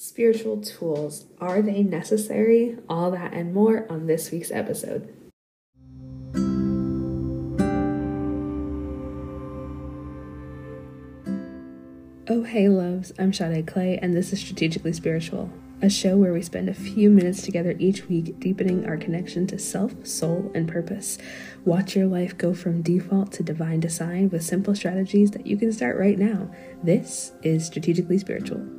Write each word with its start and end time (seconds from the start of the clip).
Spiritual 0.00 0.60
tools, 0.60 1.24
are 1.40 1.60
they 1.60 1.82
necessary? 1.82 2.78
All 2.88 3.10
that 3.10 3.32
and 3.32 3.52
more 3.52 3.84
on 3.90 4.06
this 4.06 4.30
week's 4.30 4.52
episode. 4.52 5.12
Oh, 12.28 12.44
hey, 12.44 12.68
loves, 12.68 13.12
I'm 13.18 13.32
Sade 13.32 13.66
Clay, 13.66 13.98
and 14.00 14.14
this 14.14 14.32
is 14.32 14.38
Strategically 14.38 14.92
Spiritual, 14.92 15.50
a 15.82 15.90
show 15.90 16.16
where 16.16 16.32
we 16.32 16.42
spend 16.42 16.68
a 16.68 16.74
few 16.74 17.10
minutes 17.10 17.42
together 17.42 17.74
each 17.80 18.06
week 18.06 18.38
deepening 18.38 18.86
our 18.86 18.96
connection 18.96 19.48
to 19.48 19.58
self, 19.58 20.06
soul, 20.06 20.52
and 20.54 20.68
purpose. 20.68 21.18
Watch 21.64 21.96
your 21.96 22.06
life 22.06 22.38
go 22.38 22.54
from 22.54 22.82
default 22.82 23.32
to 23.32 23.42
divine 23.42 23.80
design 23.80 24.30
with 24.30 24.44
simple 24.44 24.76
strategies 24.76 25.32
that 25.32 25.48
you 25.48 25.56
can 25.56 25.72
start 25.72 25.98
right 25.98 26.20
now. 26.20 26.52
This 26.84 27.32
is 27.42 27.66
Strategically 27.66 28.18
Spiritual. 28.18 28.77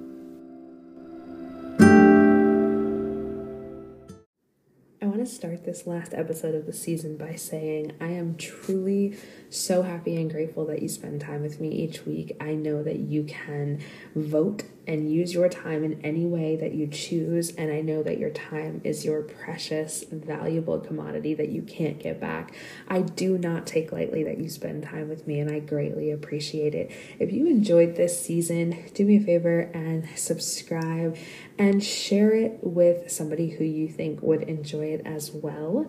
Start 5.30 5.64
this 5.64 5.86
last 5.86 6.14
episode 6.14 6.56
of 6.56 6.66
the 6.66 6.74
season 6.74 7.16
by 7.16 7.36
saying 7.36 7.94
I 8.02 8.08
am 8.08 8.36
truly 8.36 9.16
so 9.50 9.84
happy 9.84 10.16
and 10.16 10.30
grateful 10.30 10.66
that 10.66 10.82
you 10.82 10.90
spend 10.90 11.22
time 11.22 11.42
with 11.42 11.60
me 11.60 11.70
each 11.70 12.05
week. 12.05 12.36
I 12.42 12.54
know 12.54 12.82
that 12.84 13.00
you 13.00 13.24
can 13.24 13.80
vote 14.16 14.64
and 14.89 15.13
use 15.13 15.35
your 15.35 15.48
time 15.48 15.84
in 15.84 16.02
any 16.03 16.25
way 16.25 16.55
that 16.55 16.73
you 16.73 16.88
choose. 16.88 17.52
And 17.52 17.71
I 17.71 17.81
know 17.81 18.02
that 18.02 18.17
your 18.17 18.31
time 18.31 18.81
is 18.84 19.05
your 19.05 19.21
precious, 19.21 20.03
valuable 20.12 20.79
commodity 20.79 21.35
that 21.35 21.49
you 21.49 21.62
can't 21.62 21.99
get 21.99 22.20
back. 22.20 22.55
I 22.88 23.02
do 23.02 23.38
not 23.38 23.67
take 23.67 23.91
lightly 23.91 24.23
that 24.23 24.39
you 24.39 24.49
spend 24.49 24.81
time 24.81 25.07
with 25.07 25.27
me, 25.27 25.39
and 25.39 25.52
I 25.52 25.59
greatly 25.59 26.09
appreciate 26.09 26.73
it. 26.73 26.91
If 27.20 27.31
you 27.31 27.45
enjoyed 27.45 27.98
this 27.98 28.20
season, 28.20 28.84
do 28.95 29.05
me 29.05 29.17
a 29.17 29.21
favor 29.21 29.70
and 29.75 30.09
subscribe 30.15 31.15
and 31.59 31.84
share 31.84 32.31
it 32.31 32.57
with 32.63 33.12
somebody 33.12 33.49
who 33.49 33.63
you 33.63 33.87
think 33.90 34.23
would 34.23 34.41
enjoy 34.41 34.87
it 34.87 35.03
as 35.05 35.29
well. 35.31 35.85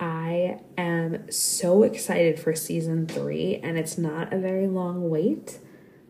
I 0.00 0.60
am 0.78 1.30
so 1.30 1.82
excited 1.82 2.40
for 2.40 2.54
season 2.54 3.06
three, 3.06 3.60
and 3.62 3.76
it's 3.76 3.98
not 3.98 4.32
a 4.32 4.38
very 4.38 4.66
long 4.66 5.10
wait. 5.10 5.58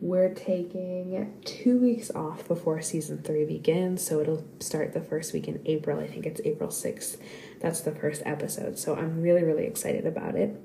We're 0.01 0.33
taking 0.33 1.33
two 1.43 1.77
weeks 1.77 2.09
off 2.11 2.47
before 2.47 2.81
season 2.81 3.21
three 3.21 3.43
begins, 3.43 4.05
so 4.05 4.21
it'll 4.21 4.45
start 4.59 4.93
the 4.93 5.01
first 5.01 5.33
week 5.33 5.49
in 5.49 5.61
April. 5.65 5.99
I 5.99 6.07
think 6.07 6.25
it's 6.25 6.39
April 6.45 6.69
6th. 6.69 7.17
That's 7.59 7.81
the 7.81 7.91
first 7.91 8.21
episode, 8.25 8.79
so 8.79 8.95
I'm 8.95 9.21
really, 9.21 9.43
really 9.43 9.65
excited 9.65 10.05
about 10.05 10.35
it. 10.35 10.55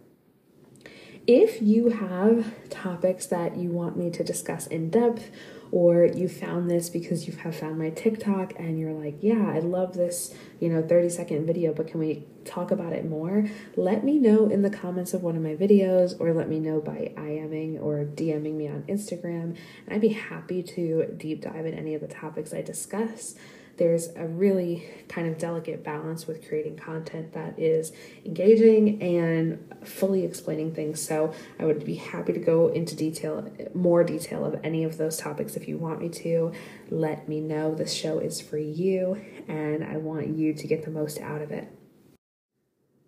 If 1.26 1.60
you 1.60 1.88
have 1.88 2.52
topics 2.70 3.26
that 3.26 3.56
you 3.56 3.70
want 3.70 3.96
me 3.96 4.10
to 4.10 4.22
discuss 4.22 4.68
in 4.68 4.90
depth 4.90 5.30
or 5.74 6.04
you 6.04 6.28
found 6.28 6.70
this 6.70 6.88
because 6.88 7.26
you 7.26 7.34
have 7.34 7.56
found 7.56 7.76
my 7.76 7.90
TikTok 7.90 8.52
and 8.60 8.78
you're 8.78 8.92
like, 8.92 9.16
yeah, 9.20 9.50
I 9.52 9.58
love 9.58 9.94
this, 9.94 10.32
you 10.60 10.68
know, 10.68 10.80
30 10.80 11.08
second 11.08 11.46
video, 11.46 11.74
but 11.74 11.88
can 11.88 11.98
we 11.98 12.24
talk 12.44 12.70
about 12.70 12.92
it 12.92 13.04
more? 13.04 13.48
Let 13.74 14.04
me 14.04 14.20
know 14.20 14.48
in 14.48 14.62
the 14.62 14.70
comments 14.70 15.14
of 15.14 15.24
one 15.24 15.34
of 15.34 15.42
my 15.42 15.56
videos 15.56 16.14
or 16.20 16.32
let 16.32 16.48
me 16.48 16.60
know 16.60 16.80
by 16.80 17.12
IMing 17.16 17.82
or 17.82 18.04
DMing 18.04 18.54
me 18.54 18.68
on 18.68 18.84
Instagram. 18.84 19.56
And 19.86 19.90
I'd 19.90 20.00
be 20.00 20.10
happy 20.10 20.62
to 20.62 21.12
deep 21.16 21.42
dive 21.42 21.66
in 21.66 21.74
any 21.74 21.96
of 21.96 22.00
the 22.00 22.06
topics 22.06 22.54
I 22.54 22.62
discuss 22.62 23.34
there's 23.76 24.08
a 24.16 24.26
really 24.26 24.88
kind 25.08 25.28
of 25.28 25.38
delicate 25.38 25.82
balance 25.82 26.26
with 26.26 26.46
creating 26.46 26.76
content 26.76 27.32
that 27.32 27.58
is 27.58 27.92
engaging 28.24 29.02
and 29.02 29.74
fully 29.84 30.24
explaining 30.24 30.74
things. 30.74 31.00
So 31.00 31.32
I 31.58 31.64
would 31.64 31.84
be 31.84 31.96
happy 31.96 32.32
to 32.32 32.40
go 32.40 32.68
into 32.68 32.94
detail, 32.94 33.50
more 33.74 34.04
detail 34.04 34.44
of 34.44 34.60
any 34.62 34.84
of 34.84 34.96
those 34.96 35.16
topics 35.16 35.56
if 35.56 35.66
you 35.68 35.78
want 35.78 36.00
me 36.00 36.08
to. 36.10 36.52
Let 36.90 37.28
me 37.28 37.40
know. 37.40 37.74
This 37.74 37.92
show 37.92 38.18
is 38.18 38.40
for 38.40 38.58
you, 38.58 39.20
and 39.48 39.82
I 39.82 39.96
want 39.96 40.28
you 40.28 40.54
to 40.54 40.66
get 40.66 40.84
the 40.84 40.90
most 40.90 41.20
out 41.20 41.42
of 41.42 41.50
it 41.50 41.68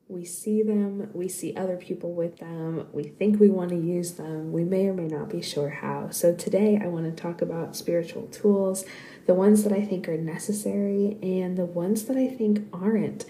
we 0.09 0.25
see 0.25 0.63
them, 0.63 1.11
we 1.15 1.29
see 1.29 1.57
other 1.57 1.77
people 1.77 2.13
with 2.13 2.39
them, 2.39 2.87
we 2.93 3.03
think 3.03 3.41
we 3.41 3.51
want 3.51 3.71
to 3.71 3.77
use 3.77 4.13
them, 4.13 4.53
we 4.53 4.63
may 4.63 4.87
or 4.87 4.95
may 4.95 5.09
not 5.09 5.29
be 5.29 5.43
sure 5.43 5.69
how. 5.69 6.11
So, 6.11 6.33
today 6.33 6.81
I 6.81 6.87
want 6.87 7.07
to 7.07 7.23
talk 7.23 7.43
about 7.43 7.75
spiritual 7.75 8.29
tools, 8.29 8.85
the 9.27 9.35
ones 9.35 9.65
that 9.65 9.73
I 9.73 9.85
think 9.85 10.09
are 10.09 10.17
necessary 10.17 11.19
and 11.23 11.57
the 11.57 11.65
ones 11.65 12.05
that 12.05 12.17
I 12.17 12.29
think 12.29 12.69
aren't. 12.73 13.25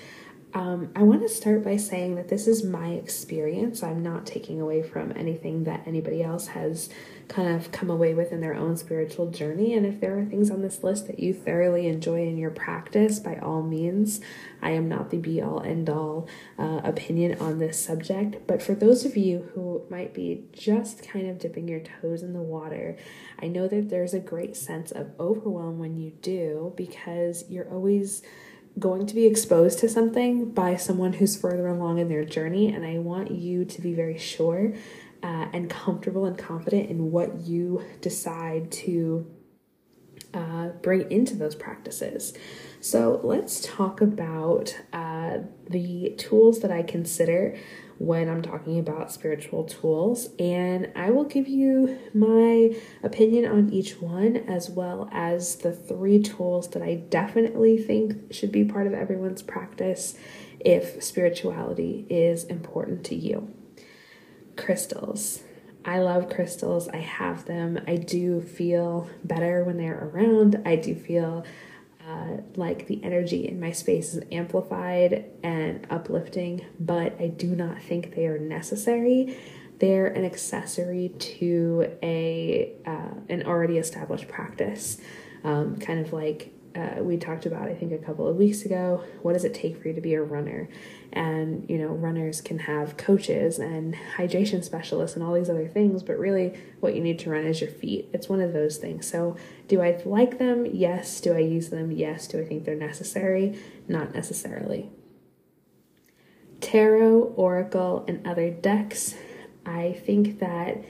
Um, 0.56 0.91
I 0.97 1.03
want 1.03 1.21
to 1.21 1.28
start 1.28 1.62
by 1.62 1.77
saying 1.77 2.15
that 2.15 2.28
this 2.28 2.47
is 2.47 2.65
my 2.65 2.93
experience. 2.93 3.83
I'm 3.83 4.03
not 4.03 4.25
taking 4.25 4.59
away 4.59 4.83
from 4.83 5.12
anything 5.15 5.65
that 5.65 5.83
anybody 5.87 6.22
else 6.22 6.47
has 6.47 6.89
kind 7.28 7.55
of 7.55 7.71
come 7.72 7.91
away 7.91 8.15
with 8.15 8.33
in 8.33 8.41
their 8.41 8.55
own 8.55 8.78
spiritual 8.78 9.31
journey. 9.31 9.75
And 9.75 9.84
if 9.84 10.00
there 10.00 10.19
are 10.19 10.25
things 10.25 10.50
on 10.50 10.62
this 10.62 10.83
list 10.83 11.09
that 11.09 11.19
you 11.19 11.34
thoroughly 11.34 11.89
enjoy 11.89 12.27
in 12.27 12.39
your 12.39 12.49
practice, 12.49 13.19
by 13.19 13.37
all 13.37 13.62
means, 13.62 14.22
I 14.62 14.71
am 14.71 14.89
not 14.89 15.11
the 15.11 15.19
be 15.19 15.43
all 15.43 15.61
end 15.61 15.91
all 15.91 16.27
uh, 16.59 16.81
opinion 16.83 17.38
on 17.38 17.59
this 17.59 17.78
subject. 17.78 18.47
But 18.47 18.62
for 18.62 18.75
those 18.75 19.05
of 19.05 19.15
you 19.15 19.50
who 19.53 19.83
might 19.91 20.15
be 20.15 20.47
just 20.53 21.06
kind 21.06 21.28
of 21.28 21.38
dipping 21.38 21.69
your 21.69 21.81
toes 21.81 22.23
in 22.23 22.33
the 22.33 22.41
water, 22.41 22.97
I 23.38 23.49
know 23.49 23.69
that 23.69 23.91
there's 23.91 24.15
a 24.15 24.21
great 24.21 24.56
sense 24.56 24.91
of 24.91 25.11
overwhelm 25.21 25.78
when 25.78 25.99
you 25.99 26.12
do 26.23 26.73
because 26.78 27.44
you're 27.50 27.69
always 27.69 28.23
going 28.78 29.06
to 29.06 29.14
be 29.14 29.26
exposed 29.26 29.78
to 29.78 29.88
something 29.88 30.50
by 30.50 30.76
someone 30.76 31.14
who's 31.14 31.37
further 31.37 31.66
along 31.66 31.98
in 31.98 32.09
their 32.09 32.25
journey. 32.25 32.72
And 32.72 32.84
I 32.84 32.98
want 32.98 33.31
you 33.31 33.64
to 33.64 33.81
be 33.81 33.94
very 33.94 34.19
sure 34.19 34.75
uh, 35.22 35.47
and 35.53 35.70
comfortable 35.70 36.26
and 36.26 36.37
confident 36.37 36.91
in 36.91 37.10
what 37.10 37.41
you 37.41 37.82
decide 38.00 38.70
to 38.72 39.26
uh, 40.34 40.69
bring 40.82 41.10
into 41.10 41.34
those 41.34 41.54
practices. 41.54 42.34
So 42.81 43.20
let's 43.25 43.60
talk 43.60 44.00
about 44.00 44.78
the 45.69 46.15
tools 46.19 46.61
that 46.61 46.71
I 46.71 46.83
consider 46.83 47.57
when 47.99 48.29
I'm 48.29 48.43
talking 48.43 48.79
about 48.79 49.11
spiritual 49.11 49.65
tools, 49.65 50.29
and 50.39 50.93
I 50.95 51.11
will 51.11 51.25
give 51.25 51.49
you 51.49 51.99
my 52.13 52.77
opinion 53.03 53.47
on 53.51 53.71
each 53.71 54.01
one 54.01 54.37
as 54.37 54.69
well 54.69 55.09
as 55.13 55.57
the 55.57 55.73
three 55.73 56.21
tools 56.23 56.69
that 56.71 56.83
I 56.83 56.97
definitely 56.97 57.79
think 57.79 58.35
should 58.35 58.53
be 58.53 58.65
part 58.65 58.87
of 58.87 58.93
everyone's 58.93 59.43
practice 59.43 60.15
if 60.61 61.03
spirituality 61.03 62.07
is 62.11 62.45
important 62.45 63.05
to 63.05 63.15
you 63.15 63.49
crystals. 64.57 65.43
I 65.85 66.01
love 66.01 66.29
crystals. 66.29 66.89
I 66.89 66.97
have 66.97 67.45
them. 67.45 67.79
I 67.87 67.97
do 67.97 68.41
feel 68.41 69.09
better 69.23 69.63
when 69.63 69.77
they're 69.77 70.09
around. 70.09 70.61
I 70.67 70.77
do 70.77 70.95
feel 70.95 71.45
uh, 72.06 72.37
like 72.55 72.87
the 72.87 73.03
energy 73.03 73.49
in 73.49 73.59
my 73.59 73.72
space 73.72 74.15
is 74.15 74.22
amplified 74.31 75.25
and 75.43 75.87
uplifting, 75.91 76.65
but 76.78 77.21
I 77.21 77.28
do 77.28 77.56
not 77.56 77.83
think 77.83 78.15
they 78.15 78.27
are 78.27 78.39
necessary. 78.39 79.37
They're 79.78 80.06
an 80.06 80.25
accessory 80.25 81.09
to 81.19 81.97
a 82.03 82.72
uh, 82.87 83.15
an 83.28 83.43
already 83.43 83.78
established 83.78 84.28
practice, 84.28 84.99
um, 85.43 85.77
kind 85.77 86.00
of 86.00 86.12
like 86.12 86.53
uh, 86.76 87.03
we 87.03 87.16
talked 87.16 87.47
about, 87.47 87.69
I 87.69 87.75
think, 87.75 87.92
a 87.92 87.98
couple 87.98 88.28
of 88.28 88.37
weeks 88.37 88.64
ago. 88.64 89.03
What 89.22 89.32
does 89.32 89.44
it 89.44 89.54
take 89.54 89.81
for 89.81 89.88
you 89.88 89.94
to 89.94 90.00
be 90.00 90.14
a 90.14 90.22
runner? 90.22 90.69
And, 91.12 91.69
you 91.70 91.78
know, 91.78 91.88
runners 91.88 92.41
can 92.41 92.59
have 92.60 92.97
coaches 92.97 93.59
and 93.59 93.94
hydration 94.16 94.62
specialists 94.62 95.16
and 95.16 95.25
all 95.25 95.32
these 95.32 95.48
other 95.48 95.69
things, 95.69 96.03
but 96.03 96.19
really 96.19 96.59
what 96.81 96.94
you 96.94 97.00
need 97.00 97.19
to 97.20 97.31
run 97.31 97.44
is 97.47 97.60
your 97.60 97.70
feet. 97.70 98.10
It's 98.12 98.28
one 98.28 98.41
of 98.41 98.53
those 98.53 98.76
things. 98.76 99.09
So, 99.09 99.37
do 99.69 99.81
I 99.81 100.00
like 100.04 100.38
them? 100.38 100.66
Yes. 100.66 101.20
Do 101.20 101.34
I 101.34 101.38
use 101.38 101.70
them? 101.70 101.91
Yes. 101.91 102.28
Do 102.28 102.41
I 102.41 102.44
think 102.44 102.64
they're 102.64 102.75
necessary? 102.75 103.58
Not 103.88 104.14
necessarily. 104.14 104.91
Tarot, 106.60 107.34
Oracle, 107.37 108.04
and 108.08 108.26
other 108.26 108.50
decks, 108.50 109.14
I 109.64 110.00
think 110.04 110.41
that 110.41 110.84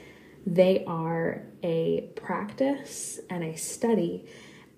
they 0.45 0.83
are 0.85 1.43
a 1.63 2.09
practice 2.15 3.19
and 3.29 3.43
a 3.43 3.55
study 3.55 4.25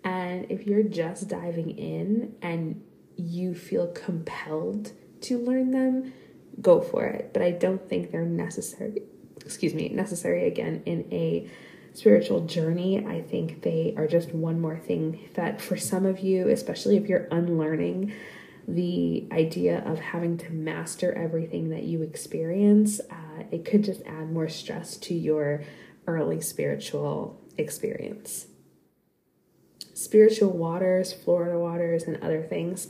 and 0.04 0.50
if 0.50 0.66
you're 0.66 0.84
just 0.84 1.28
diving 1.28 1.78
in 1.78 2.36
and 2.42 2.82
you 3.16 3.54
feel 3.54 3.88
compelled 3.88 4.94
to 5.22 5.38
learn 5.38 5.72
them, 5.72 6.14
go 6.62 6.82
for 6.82 7.06
it. 7.06 7.32
But 7.34 7.42
I 7.42 7.52
don't 7.52 7.88
think 7.90 8.12
they're 8.12 8.26
necessary, 8.26 9.04
excuse 9.46 9.74
me, 9.74 9.90
necessary 9.90 10.48
again 10.48 10.84
in 10.86 11.06
a 11.12 11.50
spiritual 11.94 12.46
journey. 12.46 13.06
I 13.06 13.22
think 13.22 13.62
they 13.64 13.94
are 13.98 14.08
just 14.08 14.34
one 14.34 14.62
more 14.62 14.78
thing 14.78 15.30
that 15.34 15.60
for 15.60 15.76
some 15.76 16.06
of 16.06 16.20
you, 16.20 16.48
especially 16.50 16.96
if 16.98 17.08
you're 17.08 17.28
unlearning 17.32 18.14
the 18.68 19.28
idea 19.32 19.80
of 19.86 20.00
having 20.00 20.38
to 20.38 20.54
master 20.54 21.12
everything 21.14 21.70
that 21.72 21.84
you 21.84 22.04
experience, 22.04 23.02
uh, 23.10 23.44
it 23.52 23.66
could 23.66 23.84
just 23.84 24.02
add 24.06 24.32
more 24.32 24.48
stress 24.48 24.96
to 24.98 25.14
your 25.14 25.64
early 26.08 26.40
spiritual 26.40 27.42
experience 27.58 28.46
spiritual 30.00 30.52
waters, 30.52 31.12
Florida 31.14 31.60
waters, 31.60 32.04
and 32.04 32.22
other 32.24 32.42
things. 32.42 32.88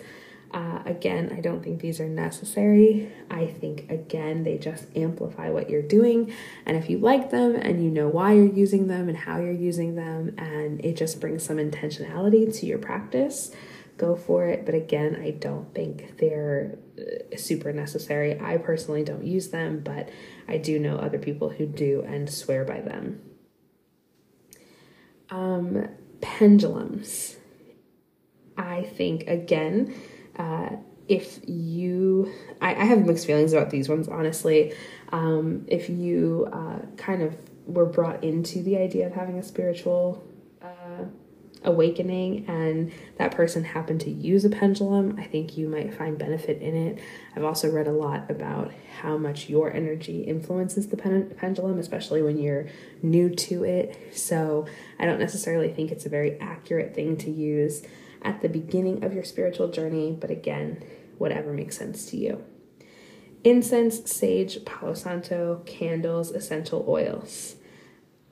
Uh, 0.52 0.82
again, 0.86 1.32
I 1.36 1.42
don't 1.42 1.64
think 1.64 1.80
these 1.80 2.00
are 2.00 2.10
necessary. 2.10 3.12
I 3.30 3.46
think, 3.46 3.90
again, 3.92 4.44
they 4.44 4.58
just 4.58 4.86
amplify 4.96 5.50
what 5.50 5.70
you're 5.70 5.84
doing. 5.84 6.34
And 6.66 6.76
if 6.76 6.90
you 6.90 6.98
like 6.98 7.30
them 7.30 7.56
and 7.56 7.84
you 7.84 7.92
know 7.92 8.08
why 8.08 8.34
you're 8.34 8.46
using 8.46 8.88
them 8.88 9.10
and 9.10 9.18
how 9.18 9.38
you're 9.38 9.52
using 9.52 9.96
them, 9.96 10.34
and 10.40 10.84
it 10.84 10.98
just 10.98 11.20
brings 11.22 11.44
some 11.44 11.58
intentionality 11.58 12.52
to 12.60 12.66
your 12.66 12.80
practice, 12.80 13.52
go 13.98 14.16
for 14.16 14.48
it. 14.48 14.66
But 14.66 14.74
again, 14.74 15.20
I 15.22 15.32
don't 15.32 15.72
think 15.76 16.18
they're 16.18 16.80
uh, 16.98 17.38
super 17.38 17.72
necessary. 17.72 18.40
I 18.40 18.58
personally 18.58 19.04
don't 19.04 19.24
use 19.24 19.50
them, 19.50 19.82
but 19.82 20.10
I 20.48 20.58
do 20.58 20.80
know 20.80 20.96
other 20.98 21.20
people 21.20 21.50
who 21.50 21.68
do 21.68 22.04
and 22.08 22.28
swear 22.28 22.66
by 22.66 22.82
them. 22.82 23.22
Um, 25.30 25.90
pendulums. 26.22 27.38
I 28.58 28.84
think, 28.84 29.28
again, 29.28 29.94
uh, 30.38 30.70
if 31.08 31.40
you, 31.48 32.32
I, 32.62 32.76
I, 32.76 32.84
have 32.86 33.06
mixed 33.06 33.26
feelings 33.26 33.54
about 33.54 33.72
these 33.72 33.90
ones, 33.90 34.08
honestly. 34.08 34.74
Um, 35.12 35.66
if 35.68 35.90
you 35.90 36.48
uh, 36.52 36.80
kind 36.98 37.24
of 37.24 37.36
were 37.66 37.86
brought 37.86 38.24
into 38.24 38.62
the 38.62 38.78
idea 38.78 39.08
of 39.08 39.14
having 39.14 39.38
a 39.38 39.44
spiritual 39.44 40.24
awakening 41.64 42.46
and 42.48 42.92
that 43.18 43.32
person 43.32 43.64
happened 43.64 44.02
to 44.02 44.10
use 44.10 44.46
a 44.46 44.50
pendulum, 44.50 45.16
I 45.20 45.24
think 45.24 45.58
you 45.58 45.68
might 45.68 45.94
find 45.94 46.18
benefit 46.18 46.62
in 46.62 46.76
it. 46.76 47.00
I've 47.36 47.44
also 47.44 47.70
read 47.70 47.88
a 47.88 47.92
lot 47.92 48.30
about 48.32 48.72
how 49.02 49.18
much 49.18 49.50
your 49.50 49.72
energy 49.74 50.22
influences 50.22 50.88
the 50.88 50.98
pen- 50.98 51.34
pendulum, 51.38 51.78
especially 51.78 52.22
when 52.22 52.38
you're 52.38 52.68
new 53.02 53.30
to 53.30 53.66
it. 53.66 54.16
So 54.16 54.68
I 55.00 55.06
don't 55.06 55.20
necessarily 55.20 55.70
think 55.74 55.92
it's 55.92 56.06
a 56.06 56.10
very 56.10 56.40
accurate 56.40 56.96
thing 56.96 57.18
to 57.18 57.32
use 57.32 57.84
at 58.22 58.42
the 58.42 58.50
beginning 58.50 59.04
of 59.04 59.14
your 59.14 59.24
spiritual 59.24 59.70
journey, 59.70 60.18
but 60.20 60.30
again, 60.30 60.84
whatever 61.18 61.54
makes 61.54 61.78
sense 61.78 62.06
to 62.12 62.18
you. 62.18 62.44
Incense, 63.44 64.12
sage, 64.12 64.64
palo 64.66 64.94
santo, 64.94 65.62
candles, 65.66 66.32
essential 66.32 66.86
oils. 66.88 67.56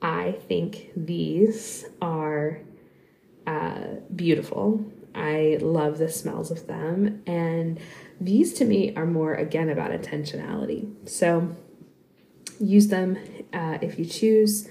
I 0.00 0.32
think 0.46 0.90
these 0.94 1.86
are 2.00 2.60
uh, 3.48 4.00
beautiful. 4.14 4.84
I 5.14 5.58
love 5.60 5.96
the 5.98 6.10
smells 6.10 6.50
of 6.50 6.66
them. 6.66 7.22
And 7.26 7.80
these 8.20 8.52
to 8.54 8.64
me 8.64 8.94
are 8.94 9.06
more, 9.06 9.34
again, 9.34 9.70
about 9.70 9.90
intentionality. 9.90 11.08
So 11.08 11.56
use 12.60 12.88
them 12.88 13.18
uh, 13.52 13.78
if 13.80 13.98
you 13.98 14.04
choose. 14.04 14.68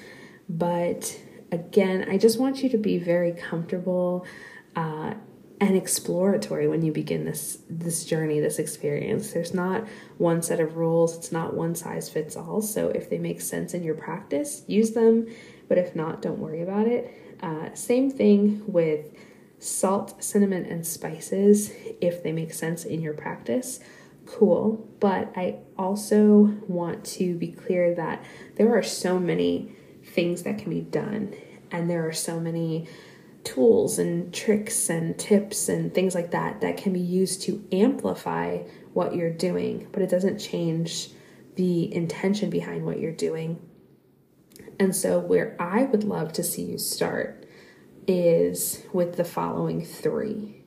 But 0.47 1.19
again, 1.51 2.07
I 2.07 2.18
just 2.18 2.39
want 2.39 2.62
you 2.62 2.69
to 2.69 2.77
be 2.77 3.00
very 3.00 3.31
comfortable 3.31 4.25
uh, 4.75 5.15
and 5.59 5.75
exploratory 5.75 6.68
when 6.68 6.83
you 6.83 6.92
begin 6.92 7.25
this 7.25 7.59
this 7.69 8.06
journey 8.06 8.39
this 8.39 8.59
experience. 8.59 9.31
There's 9.31 9.54
not 9.54 9.88
one 10.18 10.42
set 10.42 10.59
of 10.59 10.77
rules. 10.77 11.18
It's 11.18 11.31
not 11.31 11.56
one 11.56 11.75
size 11.75 12.09
fits 12.09 12.36
all. 12.36 12.62
So 12.62 12.89
if 12.89 13.09
they 13.09 13.18
make 13.18 13.42
sense 13.42 13.74
in 13.74 13.83
your 13.83 13.95
practice 13.95 14.63
use 14.68 14.92
them. 14.92 15.27
But 15.68 15.77
if 15.77 15.95
not 15.95 16.21
don't 16.21 16.39
worry 16.39 16.62
about 16.62 16.88
it. 16.88 17.12
Uh, 17.42 17.74
same 17.74 18.09
thing 18.12 18.63
with 18.68 19.13
salt 19.59 20.24
cinnamon 20.24 20.65
and 20.65 20.86
spices 20.86 21.71
if 22.00 22.21
they 22.21 22.31
make 22.31 22.54
sense 22.54 22.86
in 22.86 23.01
your 23.01 23.13
practice. 23.13 23.80
Cool. 24.27 24.88
But 25.00 25.31
i 25.36 25.56
also 25.77 26.56
want 26.68 27.04
to 27.06 27.36
be 27.36 27.51
clear 27.51 27.95
that 27.95 28.24
there 28.56 28.77
are 28.77 28.83
so 28.83 29.19
many 29.19 29.71
things 30.04 30.44
that 30.44 30.59
can 30.59 30.69
be 30.69 30.81
done 30.81 31.33
and 31.71 31.89
there 31.89 32.07
are 32.07 32.13
so 32.13 32.39
many 32.39 32.88
tools 33.47 33.97
and 33.97 34.33
tricks 34.33 34.89
and 34.89 35.17
tips 35.17 35.69
and 35.69 35.94
things 35.94 36.13
like 36.13 36.31
that 36.31 36.59
that 36.59 36.75
can 36.75 36.91
be 36.91 36.99
used 36.99 37.41
to 37.41 37.65
amplify 37.71 38.57
what 38.91 39.15
you're 39.15 39.31
doing, 39.31 39.88
but 39.94 40.01
it 40.01 40.09
doesn't 40.09 40.38
change 40.38 41.09
the 41.55 41.94
intention 41.95 42.49
behind 42.49 42.85
what 42.85 42.99
you're 42.99 43.13
doing. 43.13 43.57
And 44.79 44.94
so, 44.94 45.19
where 45.19 45.55
I 45.59 45.83
would 45.83 46.03
love 46.03 46.33
to 46.33 46.44
see 46.44 46.63
you 46.63 46.77
start 46.77 47.45
is 48.05 48.83
with 48.91 49.15
the 49.15 49.23
following 49.23 49.83
three 49.85 50.63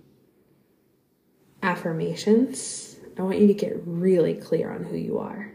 affirmations. 1.62 2.96
I 3.18 3.22
want 3.22 3.40
you 3.40 3.46
to 3.46 3.54
get 3.54 3.76
really 3.84 4.34
clear 4.34 4.72
on 4.72 4.84
who 4.84 4.96
you 4.96 5.18
are 5.18 5.52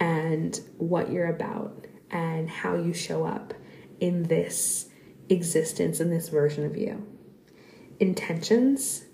and 0.00 0.58
what 0.78 1.12
you're 1.12 1.28
about 1.28 1.86
and 2.10 2.48
how 2.48 2.76
you 2.76 2.94
show 2.94 3.24
up 3.24 3.52
in 4.00 4.22
this 4.22 4.88
existence 5.28 6.00
in 6.00 6.10
this 6.10 6.28
version 6.28 6.64
of 6.64 6.76
you. 6.76 7.06
Intentions, 8.00 9.04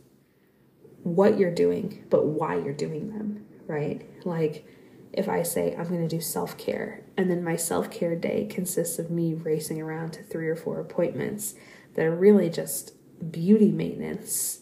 what 1.03 1.39
you're 1.39 1.55
doing, 1.55 2.05
but 2.11 2.27
why 2.27 2.57
you're 2.57 2.73
doing 2.73 3.11
them, 3.11 3.47
right? 3.67 4.09
Like 4.25 4.67
if 5.13 5.29
I 5.29 5.43
say 5.43 5.75
I'm 5.77 5.89
going 5.89 6.07
to 6.07 6.17
do 6.17 6.21
self 6.21 6.57
care, 6.57 7.05
and 7.17 7.31
then 7.31 7.43
my 7.43 7.57
self 7.57 7.91
care 7.91 8.17
day 8.17 8.47
consists 8.47 8.99
of 8.99 9.11
me 9.11 9.35
racing 9.35 9.81
around 9.81 10.13
to 10.15 10.23
three 10.23 10.49
or 10.49 10.57
four 10.57 10.81
appointments 10.81 11.55
that 11.95 12.07
are 12.07 12.15
really 12.15 12.49
just 12.49 12.93
beauty 13.31 13.71
maintenance, 13.71 14.61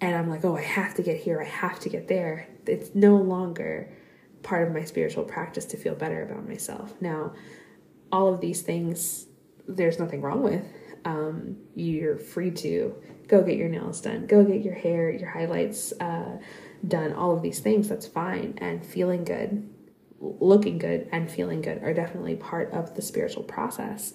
and 0.00 0.14
I'm 0.14 0.30
like, 0.30 0.44
oh, 0.44 0.56
I 0.56 0.62
have 0.62 0.94
to 0.94 1.02
get 1.02 1.20
here, 1.20 1.40
I 1.40 1.44
have 1.44 1.80
to 1.80 1.88
get 1.88 2.08
there, 2.08 2.48
it's 2.66 2.94
no 2.94 3.16
longer 3.16 3.92
part 4.42 4.66
of 4.66 4.72
my 4.72 4.84
spiritual 4.84 5.24
practice 5.24 5.66
to 5.66 5.76
feel 5.76 5.94
better 5.94 6.22
about 6.22 6.48
myself. 6.48 6.94
Now, 7.00 7.34
all 8.10 8.32
of 8.32 8.40
these 8.40 8.62
things 8.62 9.26
there's 9.74 9.98
nothing 9.98 10.20
wrong 10.20 10.42
with. 10.42 10.64
Um, 11.04 11.56
you're 11.74 12.18
free 12.18 12.50
to 12.50 12.94
go 13.26 13.42
get 13.42 13.56
your 13.56 13.68
nails 13.68 14.00
done, 14.00 14.26
go 14.26 14.44
get 14.44 14.62
your 14.62 14.74
hair, 14.74 15.10
your 15.10 15.30
highlights 15.30 15.92
uh, 16.00 16.38
done, 16.86 17.12
all 17.12 17.34
of 17.34 17.42
these 17.42 17.60
things. 17.60 17.88
That's 17.88 18.06
fine. 18.06 18.58
And 18.58 18.84
feeling 18.84 19.24
good, 19.24 19.68
looking 20.18 20.78
good, 20.78 21.08
and 21.12 21.30
feeling 21.30 21.62
good 21.62 21.82
are 21.82 21.94
definitely 21.94 22.34
part 22.34 22.72
of 22.72 22.96
the 22.96 23.02
spiritual 23.02 23.44
process. 23.44 24.12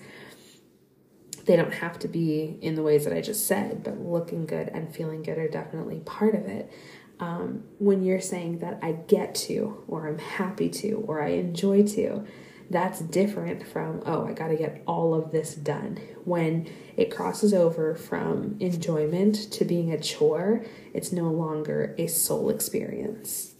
They 1.45 1.55
don't 1.55 1.73
have 1.73 1.99
to 1.99 2.07
be 2.07 2.57
in 2.61 2.75
the 2.75 2.83
ways 2.83 3.05
that 3.05 3.13
I 3.13 3.21
just 3.21 3.47
said, 3.47 3.83
but 3.83 3.99
looking 3.99 4.45
good 4.45 4.69
and 4.69 4.93
feeling 4.93 5.23
good 5.23 5.37
are 5.37 5.47
definitely 5.47 6.01
part 6.05 6.35
of 6.35 6.45
it. 6.45 6.71
Um, 7.19 7.63
when 7.79 8.03
you're 8.03 8.19
saying 8.19 8.59
that 8.59 8.79
I 8.81 8.91
get 8.91 9.35
to, 9.35 9.83
or 9.87 10.07
I'm 10.07 10.19
happy 10.19 10.69
to, 10.69 11.05
or 11.07 11.21
I 11.21 11.29
enjoy 11.29 11.83
to, 11.83 12.25
that's 12.69 12.99
different 12.99 13.67
from, 13.67 14.01
oh, 14.05 14.25
I 14.25 14.33
got 14.33 14.47
to 14.47 14.55
get 14.55 14.83
all 14.87 15.13
of 15.13 15.31
this 15.31 15.55
done. 15.55 15.99
When 16.23 16.67
it 16.97 17.11
crosses 17.15 17.53
over 17.53 17.95
from 17.95 18.57
enjoyment 18.59 19.51
to 19.53 19.65
being 19.65 19.91
a 19.91 19.99
chore, 19.99 20.65
it's 20.93 21.11
no 21.11 21.29
longer 21.29 21.95
a 21.97 22.07
soul 22.07 22.49
experience. 22.49 23.53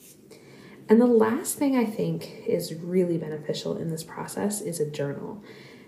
And 0.88 1.02
the 1.02 1.08
last 1.08 1.58
thing 1.58 1.76
I 1.76 1.86
think 1.86 2.44
is 2.48 2.74
really 2.74 3.18
beneficial 3.18 3.78
in 3.78 3.90
this 3.90 4.04
process 4.04 4.62
is 4.62 4.80
a 4.80 4.90
journal. 4.90 5.44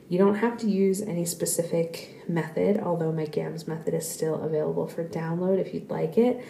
You 0.10 0.18
don't 0.18 0.36
have 0.36 0.58
to 0.60 0.70
use 0.70 1.02
any 1.02 1.26
specific 1.26 2.24
method, 2.28 2.80
although 2.80 3.12
my 3.12 3.26
GAMMS 3.26 3.68
method 3.68 3.94
is 3.94 4.10
still 4.10 4.42
available 4.42 4.88
for 4.88 5.04
download 5.04 5.60
if 5.60 5.74
you'd 5.74 5.90
like 5.90 6.18
it. 6.18 6.44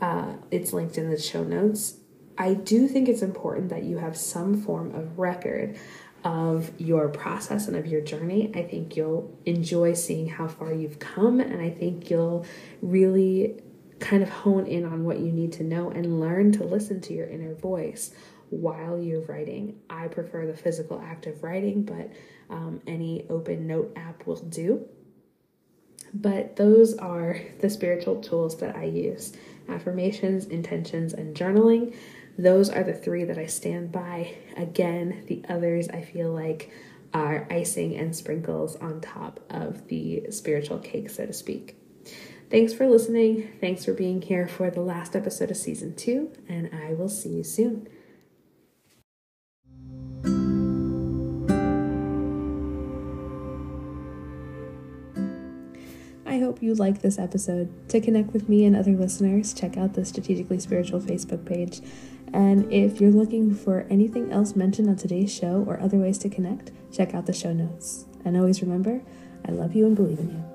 Uh, 0.00 0.34
it's 0.50 0.72
linked 0.72 0.96
in 0.96 1.10
the 1.10 1.18
show 1.18 1.44
notes. 1.44 1.96
I 2.38 2.54
do 2.54 2.88
think 2.88 3.08
it's 3.08 3.20
important 3.20 3.68
that 3.68 3.82
you 3.82 3.98
have 3.98 4.16
some 4.16 4.62
form 4.62 4.94
of 4.94 5.18
record 5.18 5.76
of 6.24 6.70
your 6.78 7.08
process 7.08 7.66
and 7.66 7.76
of 7.76 7.86
your 7.86 8.00
journey. 8.00 8.50
I 8.54 8.62
think 8.62 8.96
you'll 8.96 9.38
enjoy 9.46 9.94
seeing 9.94 10.28
how 10.28 10.48
far 10.48 10.72
you've 10.72 10.98
come, 10.98 11.40
and 11.40 11.60
I 11.60 11.70
think 11.70 12.10
you'll 12.10 12.46
really 12.82 13.62
kind 14.00 14.22
of 14.22 14.28
hone 14.30 14.66
in 14.66 14.84
on 14.84 15.04
what 15.04 15.20
you 15.20 15.30
need 15.30 15.52
to 15.52 15.62
know 15.62 15.90
and 15.90 16.20
learn 16.20 16.52
to 16.52 16.64
listen 16.64 17.00
to 17.02 17.12
your 17.12 17.26
inner 17.26 17.54
voice 17.54 18.12
while 18.48 18.98
you're 18.98 19.22
writing. 19.22 19.78
I 19.88 20.08
prefer 20.08 20.46
the 20.46 20.56
physical 20.56 21.00
act 21.00 21.26
of 21.26 21.42
writing, 21.42 21.84
but 21.84 22.10
um, 22.48 22.80
any 22.86 23.26
open 23.30 23.66
note 23.66 23.92
app 23.96 24.26
will 24.26 24.36
do. 24.36 24.86
But 26.12 26.56
those 26.56 26.94
are 26.94 27.40
the 27.60 27.70
spiritual 27.70 28.20
tools 28.20 28.58
that 28.58 28.76
I 28.76 28.84
use 28.84 29.32
affirmations, 29.68 30.46
intentions, 30.46 31.12
and 31.12 31.36
journaling 31.36 31.94
those 32.42 32.70
are 32.70 32.82
the 32.82 32.94
three 32.94 33.24
that 33.24 33.38
I 33.38 33.46
stand 33.46 33.92
by. 33.92 34.34
Again, 34.56 35.24
the 35.26 35.44
others 35.48 35.88
I 35.88 36.02
feel 36.02 36.32
like 36.32 36.70
are 37.12 37.46
icing 37.50 37.96
and 37.96 38.14
sprinkles 38.14 38.76
on 38.76 39.00
top 39.00 39.40
of 39.50 39.88
the 39.88 40.24
spiritual 40.30 40.78
cake, 40.78 41.10
so 41.10 41.26
to 41.26 41.32
speak. 41.32 41.76
Thanks 42.50 42.72
for 42.72 42.88
listening. 42.88 43.50
Thanks 43.60 43.84
for 43.84 43.92
being 43.92 44.22
here 44.22 44.48
for 44.48 44.70
the 44.70 44.80
last 44.80 45.14
episode 45.14 45.50
of 45.50 45.56
season 45.56 45.94
two, 45.94 46.32
and 46.48 46.70
I 46.72 46.94
will 46.94 47.08
see 47.08 47.30
you 47.30 47.44
soon. 47.44 47.88
I 56.26 56.38
hope 56.38 56.62
you 56.62 56.74
like 56.74 57.02
this 57.02 57.18
episode. 57.18 57.88
To 57.90 58.00
connect 58.00 58.32
with 58.32 58.48
me 58.48 58.64
and 58.64 58.74
other 58.74 58.92
listeners, 58.92 59.52
check 59.52 59.76
out 59.76 59.94
the 59.94 60.04
Strategically 60.04 60.58
Spiritual 60.58 61.00
Facebook 61.00 61.44
page. 61.44 61.80
And 62.32 62.72
if 62.72 63.00
you're 63.00 63.10
looking 63.10 63.54
for 63.54 63.86
anything 63.90 64.32
else 64.32 64.54
mentioned 64.54 64.88
on 64.88 64.96
today's 64.96 65.32
show 65.32 65.64
or 65.66 65.80
other 65.80 65.98
ways 65.98 66.18
to 66.18 66.28
connect, 66.28 66.70
check 66.92 67.14
out 67.14 67.26
the 67.26 67.32
show 67.32 67.52
notes. 67.52 68.06
And 68.24 68.36
always 68.36 68.62
remember, 68.62 69.02
I 69.46 69.50
love 69.50 69.74
you 69.74 69.86
and 69.86 69.96
believe 69.96 70.18
in 70.18 70.30
you. 70.30 70.49